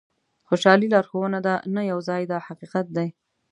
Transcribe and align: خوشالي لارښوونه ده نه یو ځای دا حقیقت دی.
خوشالي 0.47 0.87
لارښوونه 0.93 1.39
ده 1.47 1.53
نه 1.75 1.81
یو 1.91 1.99
ځای 2.09 2.23
دا 2.31 2.37
حقیقت 2.47 2.85
دی. 2.97 3.07